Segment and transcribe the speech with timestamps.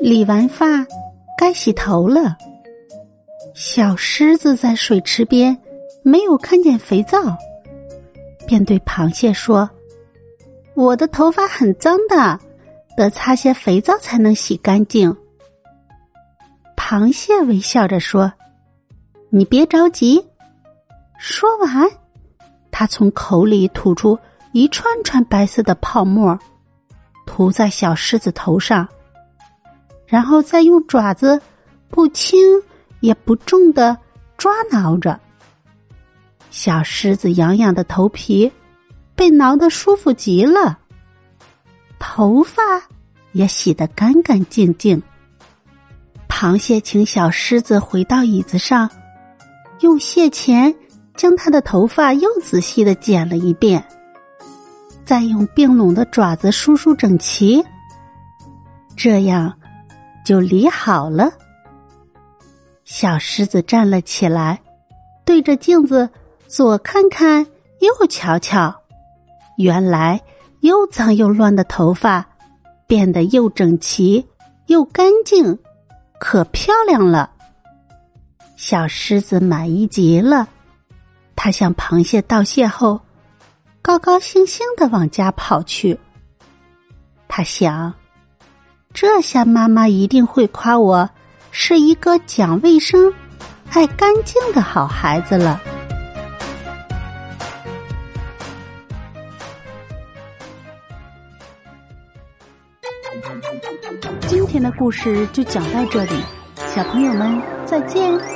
[0.00, 0.86] 理完发，
[1.38, 2.36] 该洗头了。
[3.54, 5.56] 小狮子在水池边
[6.02, 7.18] 没有看见肥皂，
[8.46, 9.68] 便对螃蟹说
[10.74, 12.38] ：“我的头发很脏的，
[12.96, 15.16] 得擦些肥皂才能洗干净。”
[16.76, 18.32] 螃蟹微笑着说
[19.30, 20.24] ：“你别着急。”
[21.18, 21.88] 说完，
[22.70, 24.18] 他从口里吐出
[24.52, 26.38] 一串串白色的泡沫，
[27.24, 28.86] 涂在小狮子头上，
[30.06, 31.40] 然后再用爪子
[31.88, 32.62] 不轻。
[33.00, 33.96] 也不重的
[34.38, 35.20] 抓挠着，
[36.50, 38.50] 小狮子痒痒的头皮
[39.14, 40.78] 被挠得舒服极了，
[41.98, 42.62] 头发
[43.32, 45.00] 也洗得干干净净。
[46.26, 48.90] 螃蟹请小狮子回到椅子上，
[49.80, 50.74] 用蟹钳
[51.14, 53.86] 将它的头发又仔细的剪了一遍，
[55.04, 57.62] 再用并拢的爪子梳梳整齐，
[58.96, 59.54] 这样
[60.26, 61.30] 就理好了。
[62.84, 64.60] 小狮子站了起来，
[65.24, 66.10] 对着镜子
[66.48, 67.46] 左看看，
[67.78, 68.74] 右瞧瞧。
[69.56, 70.20] 原来
[70.62, 72.26] 又脏又乱的头发
[72.88, 74.26] 变得又整齐
[74.66, 75.56] 又干净，
[76.18, 77.30] 可漂亮了。
[78.56, 80.48] 小狮子满意极了，
[81.36, 83.00] 它向螃蟹道谢后，
[83.80, 85.96] 高高兴兴的往家跑去。
[87.28, 87.94] 他想，
[88.96, 91.10] 这下妈妈一定会夸我。
[91.50, 93.12] 是一个讲卫生、
[93.70, 95.60] 爱干净的好孩子了。
[104.26, 106.12] 今天的故事就讲到这里，
[106.74, 108.35] 小朋友们再见。